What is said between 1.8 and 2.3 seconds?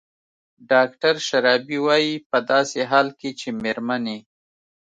وايي